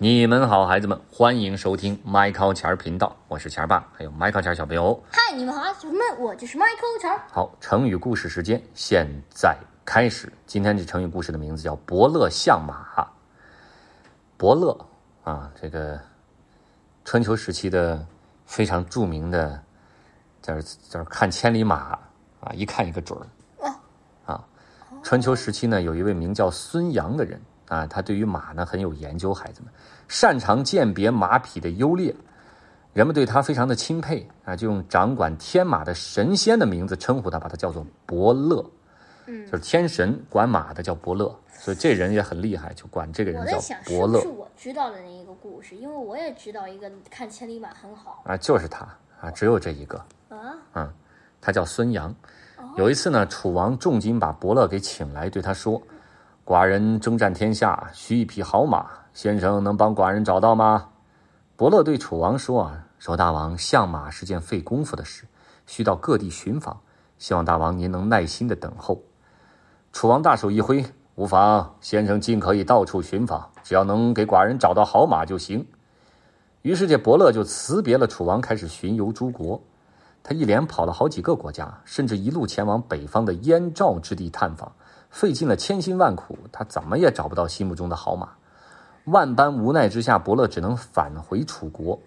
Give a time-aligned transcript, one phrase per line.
[0.00, 5.02] 你们好，孩子们，欢迎收听麦考钱儿频道，我是钱儿爸，还有麦考钱儿小朋友。
[5.10, 7.20] 嗨，你们好，小朋友们，我就是 Michael 钱儿。
[7.32, 10.32] 好，成语故事时间现在开始。
[10.46, 13.08] 今天这成语故事的名字叫“伯乐相马”。
[14.38, 14.78] 伯乐
[15.24, 16.00] 啊，这个
[17.04, 18.06] 春秋时期的
[18.46, 19.60] 非常著名的，
[20.40, 21.98] 就是就是看千里马
[22.38, 23.26] 啊，一看一个准儿。
[24.26, 24.44] 啊，
[25.02, 29.72] 春秋时期呢，有一位名叫孙阳的人啊，他对于马呢很有研究，孩子们
[30.08, 32.14] 擅长鉴别马匹的优劣，
[32.92, 38.64] 人们对他非常的钦佩啊，就用掌管天马的神仙的名字称呼他，把他叫做伯乐。
[39.30, 45.76] 嗯就是天神管马的叫伯乐，所以这人也很厉害，就管这个人叫伯乐不是我知道的那一个故事？
[45.76, 48.88] 因为我也知道一个看千里马很好啊，就是他
[49.20, 49.98] 啊，只有这一个。
[50.30, 50.56] 啊。
[50.72, 50.90] 嗯，
[51.42, 52.14] 他叫孙杨。
[52.78, 55.80] 有一次呢，楚王重金把伯乐给请来，对他说
[56.48, 60.88] ：“寡人征战天下，需一匹好马，先生能帮寡人找到吗？”
[61.56, 65.26] 伯乐对楚王说：“啊，说大王，相马是件费功夫的事，
[65.66, 66.80] 需到各地寻访，
[67.18, 69.02] 希望大王您能耐心的等候。”
[69.92, 70.82] 楚王大手一挥
[71.16, 75.66] ：“无妨，先生尽可以到处寻访，只要能给寡人找到好马就行。”
[76.62, 79.62] 于是这伯乐就辞别了楚王，开始巡游诸国。
[80.22, 84.72] 他一连跑了好几个国家，甚至一路前往北方的燕赵之地探访，
[85.10, 88.30] 费尽了千辛万苦，他怎么也找不到心目中的好马。
[89.04, 91.98] 万般无奈之下，伯乐只能返回楚国。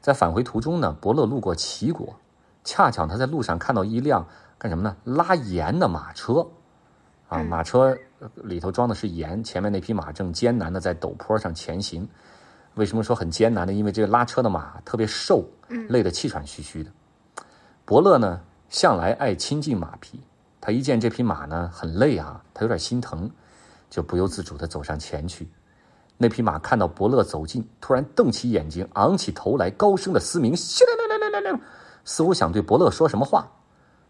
[0.00, 2.14] 在返回途中呢，伯乐路过齐国，
[2.62, 4.26] 恰巧他在路上看到一辆
[4.58, 4.96] 干什么呢？
[5.04, 6.46] 拉盐的马车。
[7.28, 7.96] 啊，马车
[8.34, 12.06] 里头装的是盐，前面那匹马正艰难的在陡坡上前行。
[12.74, 13.72] 为什么说很艰难呢？
[13.72, 15.42] 因为这个拉车的马特别瘦，
[15.88, 16.90] 累得气喘吁吁的。
[17.86, 20.20] 伯乐呢，向来爱亲近马匹，
[20.64, 23.30] 他一见这匹马呢很累啊，他有点心疼，
[23.90, 25.46] 就不由自主地走上前去。
[26.16, 31.60] 那匹马看到伯乐走近，突然瞪起眼睛，昂起头来，高声的嘶鸣，咻啦啦啦啦啦，
[32.06, 33.46] 似乎想对伯乐说什么话。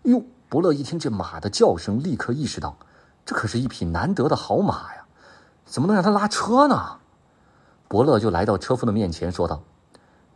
[0.03, 2.77] 哟，伯乐一听这马的叫声，立刻意识到，
[3.27, 5.05] 这可是一匹难得的好马呀，
[5.65, 7.01] 怎么能让它拉车呢？
[7.89, 9.61] 伯乐就来到车夫的面前，说道：“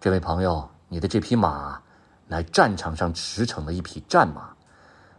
[0.03, 1.81] 这位朋友，你的这匹马
[2.27, 4.51] 乃战场上驰骋的一匹战马，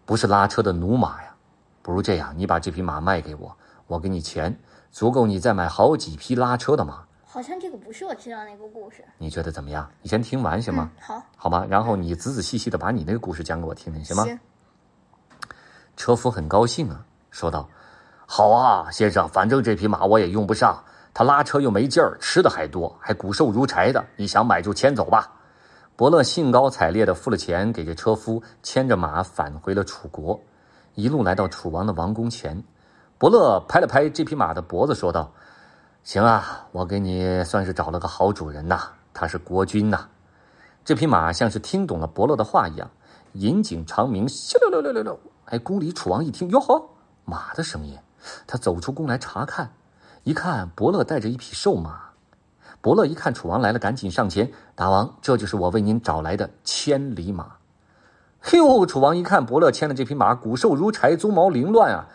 [0.10, 1.36] 不是拉车的驽马呀。
[1.84, 3.56] 不如这样，你把这匹马卖给我，
[3.86, 4.60] 我给你钱，
[4.92, 7.04] 足够你再买好几匹拉车的马。
[7.24, 9.06] 好像这个不是我知道那个故事。
[9.20, 9.88] 你觉得怎么样？
[10.02, 10.90] 你先听完行吗？
[10.96, 11.64] 嗯，好，好吗？
[11.70, 14.24] 然后你仔仔细细的把你那个故事讲给我听听，行吗？
[14.24, 14.40] 行
[15.96, 17.70] 车夫很高兴啊，说道
[18.26, 20.84] ：“好啊，先生，反正这匹马我也用不上，
[21.14, 24.04] 它拉车又没劲儿，吃的还多，还骨瘦如柴的。
[24.16, 25.32] 你想买就牵走吧。”
[26.00, 30.40] 伯乐兴高采烈地付了钱给这车夫，牵着马返回了楚国。
[30.96, 32.64] 一路来到楚王的王宫前，
[33.18, 35.34] 伯乐拍了拍这匹马的脖子，说道
[36.02, 38.80] ：“行啊，我给你算是找了个好主人呐，
[39.14, 40.08] 他是国君呐。”
[40.86, 42.90] 这匹马像是听懂了伯乐的话一样，
[43.34, 45.20] 引颈长鸣，咻溜溜溜溜溜。
[45.48, 46.82] 哎，宫里楚王一听，哟呵，
[47.26, 48.00] 马的声音，
[48.48, 49.74] 他走出宫来查看，
[50.24, 52.09] 一看伯乐带着一匹瘦马。
[52.82, 57.54] 伯乐一看楚王来了，赶紧上前：“大王，这就是我为您找来的千里马。”
[58.40, 62.08] 嘿呦，楚王一看伯乐牵的这匹马，骨瘦如柴，鬃毛凌乱啊，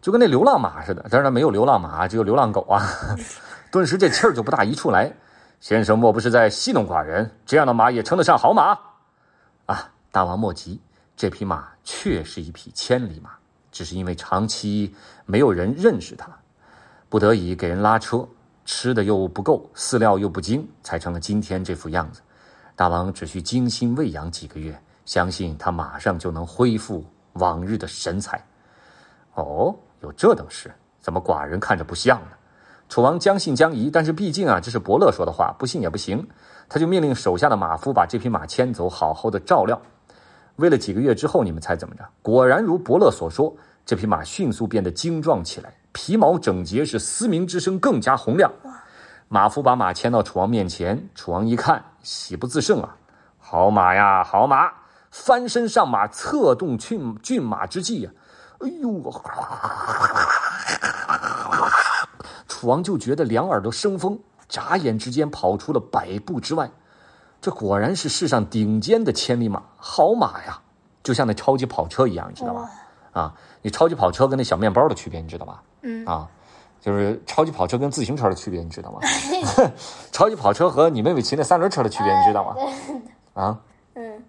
[0.00, 1.02] 就跟那流浪马似的。
[1.10, 2.82] 当然没有流浪马，只有流浪狗啊。
[3.70, 5.12] 顿时这气儿就不大一处来。
[5.60, 7.30] 先生莫不是在戏弄寡人？
[7.44, 8.78] 这样的马也称得上好马？
[9.66, 10.80] 啊，大王莫急，
[11.14, 13.30] 这匹马确是一匹千里马，
[13.70, 14.94] 只是因为长期
[15.26, 16.28] 没有人认识它，
[17.10, 18.26] 不得已给人拉车，
[18.66, 22.20] 吃的又不够，饲料又不精，才成了今天这副样子。
[22.74, 27.02] 大王只需精心喂养几个月，相信他马上就能恢复
[27.34, 28.44] 往日的神采。
[29.34, 30.70] 哦，有这等事？
[31.00, 32.32] 怎么寡人看着不像呢？
[32.88, 36.26] 楚王将信将疑，但是毕竟啊，这是伯乐说的话，不信也不行。
[36.68, 39.80] 他就命令手下的马夫把这匹马牵走，好好的照料。
[40.56, 42.04] 喂了几个月之后，你们猜怎么着？
[42.20, 48.52] 果然如伯乐所说，这匹马迅速变得精壮起来，皮毛整洁，是嘶鸣之声更加洪亮。
[49.28, 52.94] 马夫把马牵到楚王面前，楚王一看，喜不自胜啊！
[53.38, 54.70] 好马呀，好马！
[55.10, 58.10] 翻身上马，策动骏骏马之际呀、
[58.60, 59.10] 哎呦！
[62.46, 64.18] 楚王就觉得两耳朵生风，
[64.50, 66.70] 眨眼之间跑出了百步之外。
[67.40, 70.60] 这果然是世上顶尖的千里马，好马呀！
[71.02, 72.70] 就像那超级跑车一样，你知道吧？
[73.12, 73.32] 啊，
[73.62, 75.62] 你超级跑车跟那小面包的区别，你知道吧？
[75.86, 76.28] 嗯啊，
[76.80, 78.98] 就是超级跑车跟自行车的区别，你知道吗？
[80.10, 82.56] 超级跑车和你妹妹骑那三轮车的区别，你知道吗？
[83.34, 83.60] 啊，
[83.94, 84.22] 嗯，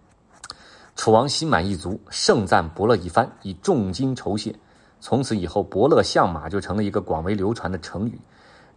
[0.95, 4.53] 楚王心满意足，盛赞伯乐一番，以重金酬谢。
[4.99, 8.19] 从此以后，伯乐相马就成了一个广为流传的成语。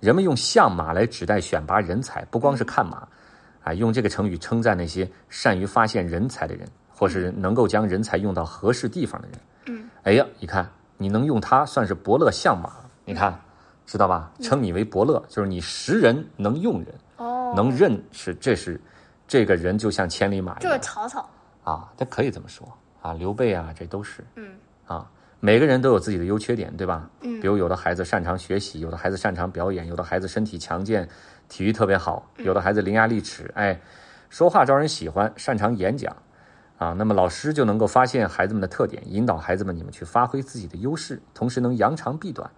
[0.01, 3.07] 人们用相马来指代选拔人才，不光是看马，
[3.63, 9.39] 啊，用这个成语称赞那些善于发现人才的人，或是能够将人才用到合适地方的人。
[9.67, 12.71] 嗯，哎呀，你看，你能用它算是伯乐相马，
[13.07, 13.41] 你看，
[13.87, 14.31] 知道吧？
[14.43, 18.79] 称你为伯乐，就是你识人能用人，哦，能认识，这是
[19.27, 21.27] 这个人就像千里马一就是样曹操。
[21.65, 22.69] 啊，他可以这么说
[23.01, 24.23] 啊，刘备啊，这都是。
[24.37, 24.53] 嗯
[24.85, 25.11] 啊，
[25.41, 27.09] 每个人都有自己的优缺点，对吧？
[27.23, 31.09] 嗯比如有的孩子擅长学习，有的孩子擅长表演，有的孩子身体强健，
[31.49, 33.81] 体育特别好，有的孩子伶牙俐齿，哎，
[34.29, 36.15] 说话招人喜欢，擅长演讲，
[36.81, 42.51] 啊，那么老师就能够发现孩子们的特点，引导孩子们你们去发挥自己的优势，同时能扬长避短，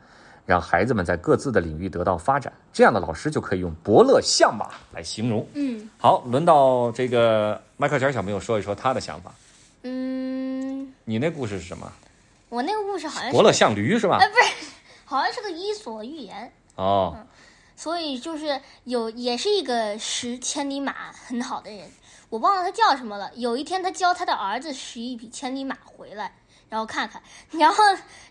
[0.46, 2.52] 让孩子们在各自的领域得到发展。
[2.72, 5.44] 这样的老师就可以用伯乐相马来形容。
[5.54, 9.34] 嗯好，轮到这个迈克尔小朋友说一说他的想法。
[9.82, 11.92] 嗯，你那故事是什么？
[12.48, 14.28] 我那个故事好像是伯乐像驴是吧哎，？
[14.28, 14.70] 不是，
[15.04, 16.52] 好像是个伊索寓言。
[16.76, 17.16] 哦，
[17.82, 21.90] 所以就是有也是一个识千里马很好的人，
[22.30, 23.28] 我忘了他叫什么了。
[23.34, 26.32] 有一天，他教他的儿子识一匹千里马回来，
[26.68, 27.20] 然后看看，
[27.50, 27.82] 然后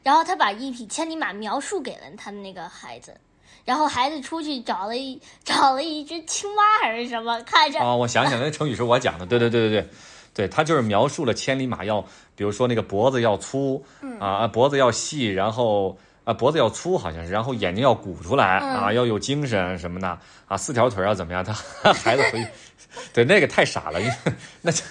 [0.04, 3.20] 然后他把一匹千里马描述给了他的那个孩子，
[3.66, 9.90] 然后孩子出去找了一找了一只青蛙还是什么，看着、哦，我想起来，那成语是我讲的，对对对对对，
[10.34, 12.00] 对他就是描述了千里马要，
[12.38, 13.84] 比如说那个脖子要粗，
[14.18, 21.44] 啊脖子要细，然后啊脖子要粗好像是，然后眼睛要鼓出来啊，要有精神什么的啊，四条腿要怎么样？
[21.46, 21.54] 他
[21.94, 22.46] 孩子回，
[23.14, 24.14] 对那个太傻了，因为
[24.62, 24.84] 那就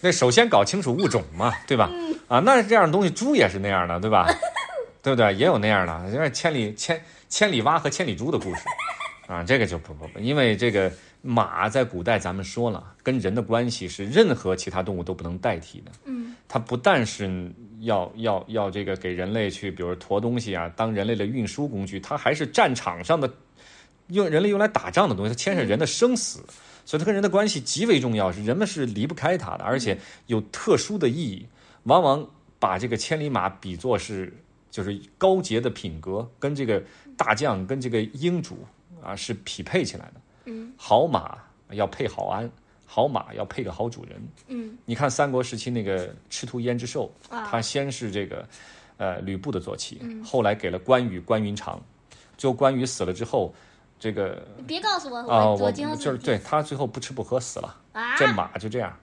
[0.00, 1.90] 那首先搞清楚物种嘛，对吧？
[2.28, 4.26] 啊，那这样的东西猪也是那样的，对吧？
[5.02, 5.34] 对不对？
[5.34, 8.62] 也有那样的，因为千里千千里蛙和千里猪的故事。
[9.26, 15.90] 啊，这个就不不不，因为这个马在古代咱们说了，跟人的关系是任何其他动物都不能代替的。
[16.04, 17.50] 嗯，它不但是
[17.84, 23.32] 要要要这个给人类去，比如驮东西啊，当人类的运输工具，它还是战场上的
[24.08, 26.44] 用人类用来打仗的东西，它牵涉人的生死，
[26.84, 31.46] 所以它跟人的关系极为重要，是人们是离不开它的，而且有特殊的意义。
[31.84, 32.26] 往往
[32.58, 34.32] 把这个千里马比作是
[34.70, 36.82] 就是高洁的品格，跟这个
[37.16, 38.66] 大将跟这个英主
[39.02, 40.14] 啊是匹配起来的。
[40.46, 41.38] 嗯，好马
[41.70, 42.50] 要配好鞍，
[42.86, 44.28] 好马要配个好主人。
[44.48, 44.78] 嗯。
[44.84, 47.46] 你看三国时期那个赤兔胭脂兽，啊。
[47.50, 48.46] 他先是这个
[48.96, 50.22] 呃吕布的坐骑，嗯。
[50.24, 51.80] 后来给了关羽关云长，
[52.36, 53.54] 最后关羽死了之后，
[53.98, 57.76] 这个别告诉我，啊、我就是对他最后不吃不喝死了。
[57.92, 58.96] 啊，这马就这样，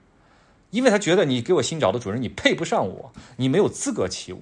[0.70, 4.40] 因为他觉得你给我新找的主人，你配不上我，你没有资格骑我，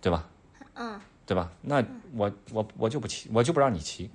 [0.00, 0.28] 对吧？
[0.74, 1.00] 嗯。
[1.26, 1.50] 对吧？
[1.62, 1.82] 那
[2.14, 4.10] 我我我就不骑，我就不让你骑，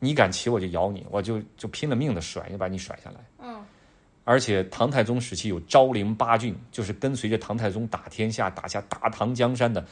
[0.00, 3.20] 你敢骑我就咬你，我就就拼了命的甩，就把你甩下来。
[3.38, 3.64] 嗯。
[4.24, 9.84] 而且唐太宗时期有昭陵八骏，就是跟随着唐太宗打天下、打下大唐江山的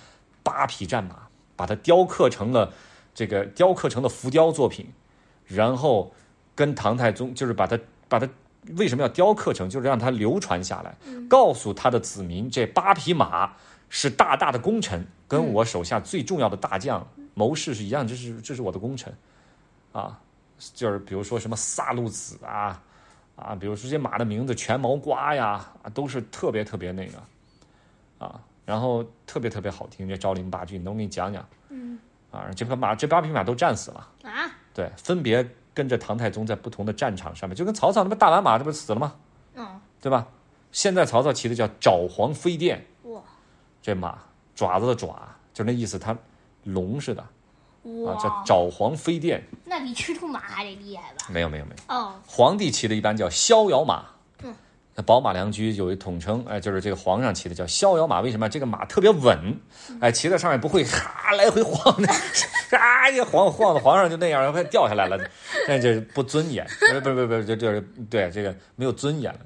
[0.43, 1.27] 八匹战马，
[1.57, 2.73] 把它雕刻成了
[3.15, 4.87] 这个雕刻成了浮雕作品，
[5.45, 6.13] 然后
[6.55, 7.79] 跟唐太宗就是把它
[8.09, 8.29] 把它
[8.77, 10.97] 为什么要雕刻成，就是让它流传下来，
[11.29, 13.53] 告诉他的子民，这八匹马
[13.89, 17.05] 是大大的功臣，跟我手下最重要的大将
[17.35, 19.13] 谋士是一样，这是这是我的功臣，
[19.99, 20.21] 啊，
[20.75, 22.83] 就是比如说什么萨路子啊。
[23.41, 27.23] 啊，比如说这些马的名字，全毛瓜呀，啊，都是特别特别那个，
[28.27, 30.09] 啊，然后特别特别好听。
[30.09, 31.97] 这昭陵八骏，能给你讲讲嗯
[32.33, 32.51] 啊？
[32.57, 39.15] 这匹马，这八匹马都战死了，啊对，分别跟着唐太宗在不同的战场上面，就跟曹操那不大宛马这不是死了吗？
[39.55, 40.27] 嗯对吧？
[40.73, 43.23] 现在曹操骑的叫爪黄飞电，哇
[43.81, 44.19] 这马
[44.57, 46.19] 爪子的爪，就那意思，它
[46.65, 47.25] 龙似的
[48.07, 49.43] 啊，叫爪黄飞电。
[49.65, 51.27] 那比赤兔马还得厉害吧？
[51.29, 51.95] 没有没有没有。
[51.95, 54.05] 哦，皇帝骑的一般叫逍遥马。
[54.43, 54.55] 嗯，
[54.95, 58.21] 那宝马良驹有一统称，哎，就是这个皇上骑的叫逍遥马。
[58.21, 58.49] 为什么？
[58.49, 59.59] 这个马特别稳，
[60.01, 62.09] 哎，骑在上面不会哈来回晃的，
[62.79, 65.19] 啊，一晃晃的皇上就那样，快掉下来了，
[65.69, 69.41] 那就是不尊严，不是不是不是就是，这这对这个没有尊严了，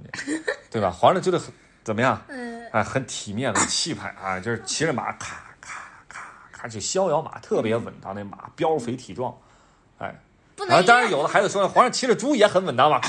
[0.70, 0.90] 对吧？
[0.90, 2.20] 皇上觉得很怎么样？
[2.28, 5.51] 嗯啊，很体面，很气派啊，就是骑着马咔
[6.62, 9.36] 咔咔咔，这逍遥马特别稳当，那马膘肥体壮，
[9.98, 10.14] 哎。
[10.54, 13.00] 不能然后当然有的孩子说，皇上骑着猪也很稳当嘛。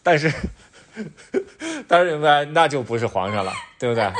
[0.00, 0.32] 但是，
[1.88, 4.12] 但是那那就不是皇上了，对不对？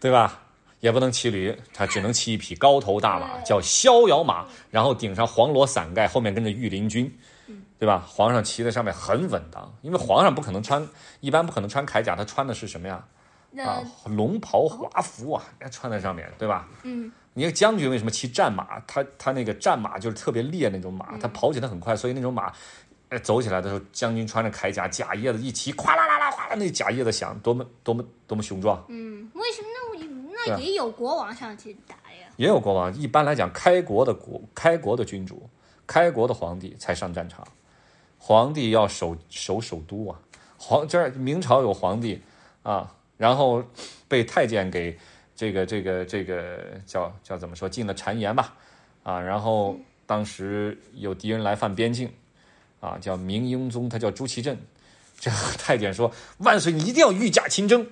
[0.00, 0.40] 对吧？
[0.80, 7.14] 也不能骑驴，他只能骑一匹高头大马，叫逍遥马，然后顶上黄罗伞盖，后面跟着御林军，
[7.78, 8.02] 对吧？
[8.08, 10.88] 皇上骑在上面很稳当，因为皇上不可能穿，
[11.20, 13.04] 一般不可能穿铠甲，他穿的是什么呀？
[13.62, 16.68] 啊，龙袍华服啊，穿在上面，对吧？
[16.82, 18.78] 嗯你看将军为什么骑战马？
[18.86, 22.52] 他他那个战马就是特别烈那种马，他跑起来很快，所以那种马，
[23.08, 28.84] 呃，走起来的时候，将军穿着铠甲，甲叶子一骑，哗啦啦啦哗啦，那甲叶子响，多么多么多么雄壮。
[28.88, 32.28] 嗯，为什么那那也有国王上去打呀？
[32.36, 32.94] 也有国王。
[32.94, 35.48] 一般来讲，开国的国、开国的君主、
[35.86, 37.46] 开国的皇帝才上战场。
[38.18, 40.20] 皇帝要守守首都啊，
[40.56, 42.22] 皇这儿明朝有皇帝
[42.62, 43.62] 啊，然后
[44.08, 44.96] 被太监给
[45.34, 48.54] 这个这个这个叫叫怎么说进了谗言吧，
[49.02, 52.12] 啊，然后当时有敌人来犯边境，
[52.80, 54.58] 啊，叫明英宗，他叫朱祁镇，
[55.18, 57.86] 这个太监说万岁，你一定要御驾亲征。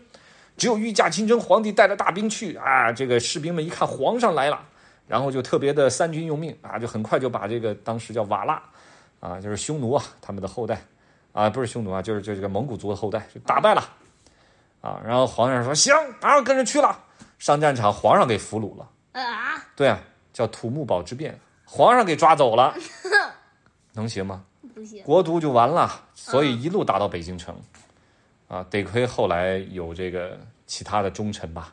[0.54, 2.92] 只有御驾亲征，皇帝带着大兵去啊！
[2.92, 4.62] 这个士兵们一看皇上来了，
[5.08, 8.62] 然后就特别的三军用命啊，就很快就把这个当时叫瓦剌
[9.18, 10.82] 啊，就是匈奴啊他们的后代
[11.32, 13.82] 啊，不是匈奴啊，就是就这个蒙古族的后代，就打败了
[14.82, 15.00] 啊。
[15.04, 17.04] 然后皇上说行，马上跟着去了。
[17.38, 19.64] 上战场，皇上给俘虏了啊！
[19.74, 19.98] 对啊，
[20.32, 22.74] 叫土木堡之变，皇上给抓走了，
[23.94, 24.44] 能行吗？
[24.74, 26.04] 不行，国都就完了。
[26.14, 27.58] 所以一路打到北京城。
[28.46, 31.72] 啊，得亏后来有这个其他的忠臣吧，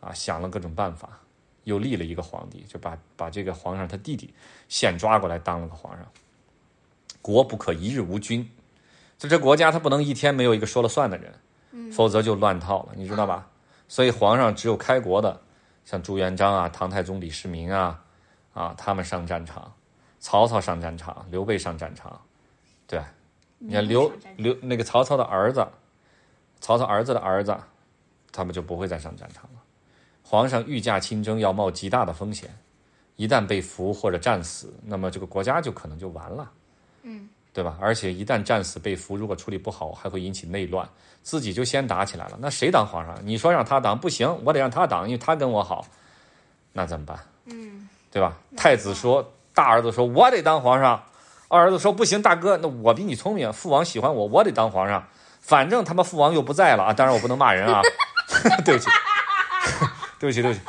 [0.00, 1.20] 啊，想了各种办法，
[1.64, 4.32] 又立了一个皇帝，就把把这个皇上他弟弟
[4.70, 6.06] 现抓过来当了个皇上。
[7.20, 8.50] 国不可一日无君，
[9.18, 11.34] 就这国家他不能一天没有一个说了算的人，
[11.92, 13.46] 否则就乱套了，你知道吧？
[13.88, 15.40] 所以皇上只有开国的，
[15.84, 18.02] 像朱元璋啊、唐太宗李世民啊，
[18.52, 19.72] 啊，他们上战场，
[20.20, 22.20] 曹操上战场，刘备上战场，
[22.86, 23.02] 对，
[23.58, 25.66] 你看刘刘那个曹操的儿子。
[26.60, 27.56] 曹操儿子的儿子，
[28.32, 29.62] 他们就不会再上战场了。
[30.24, 32.50] 皇上御驾亲征要冒极大的风险，
[33.14, 36.50] 一旦被俘或者战死，那么这个国家就可能就完了，
[37.02, 37.76] 嗯，对吧？
[37.80, 40.88] 而且一旦战死被俘，如果处理不好，还会引起内乱，
[41.22, 42.38] 自己就先打起来了。
[42.38, 43.16] 那谁当皇上？
[43.24, 45.84] 你说让他当不行，我得让他当，因为他跟我好，
[46.72, 47.18] 那怎么办？
[47.46, 48.36] 嗯，对吧？
[48.56, 51.02] 太子说，大儿子说我得当皇上，
[51.48, 55.04] 二儿子说不行，大哥，那我比你聪明，父王喜欢我，我得当皇上。
[55.40, 56.92] 反正他妈父王又不在了啊！
[56.92, 57.80] 当然我不能骂人啊，
[58.66, 58.90] 对不起，
[60.20, 60.60] 对不起，对不起，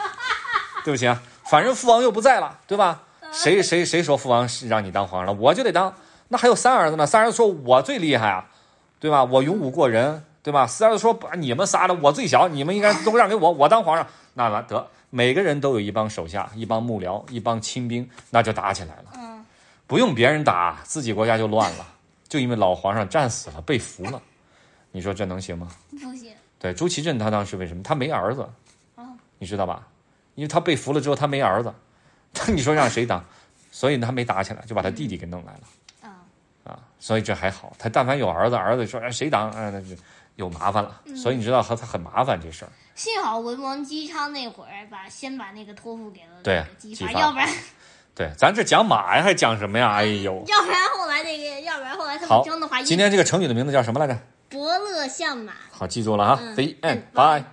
[0.85, 1.21] 对不起啊！
[1.49, 3.03] 反正父王又不在了，对吧？
[3.33, 5.93] 谁谁谁说父王是让你当皇上了，我就得当。
[6.29, 7.05] 那还有三儿子呢？
[7.05, 8.45] 三儿子说我最厉害啊，
[8.99, 9.23] 对吧？
[9.23, 10.65] 我勇武过人，对吧？
[10.65, 14.07] 四儿子说把你们仨的我最小，你们应该都让给我，我当皇上。
[14.35, 19.05] 那完得，每个人都有一帮手下，一帮幕僚，一帮亲兵，那就打起来了。
[19.17, 19.43] 嗯，
[19.87, 21.87] 不用别人打，自己国家就乱了，
[22.27, 24.21] 就因为老皇上战死了，被俘了。
[24.91, 25.67] 你说这能行吗？
[25.91, 26.31] 不行。
[26.59, 28.47] 对，朱祁镇他当时为什么他没儿子？
[28.95, 29.03] 哦，
[29.39, 29.87] 你知道吧？
[30.35, 31.73] 因为他被俘了之后他没儿子，
[32.53, 33.23] 你说让谁当？
[33.71, 35.59] 所以他没打起来，就把他弟弟给弄来了。
[36.69, 37.73] 啊啊，所以这还好。
[37.77, 39.95] 他但凡有儿子，儿子说哎谁当，啊，那就
[40.35, 41.01] 有麻烦了。
[41.15, 42.71] 所以你知道他他很麻烦这事儿。
[42.95, 47.47] 幸好文王姬昌那会儿把先把那个托付给了对姬发，要不然
[48.13, 49.93] 对，咱这讲马呀，还讲什么呀？
[49.93, 54.17] 哎呦， 要不然后来那个，要不然后来他们争的话，今天这个成语的名字叫什么来着？
[54.49, 56.41] 伯乐相马，好，记住了哈。
[56.55, 57.01] The end.
[57.13, 57.43] Bye.